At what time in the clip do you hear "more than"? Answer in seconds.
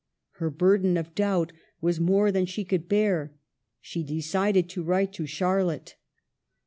1.99-2.47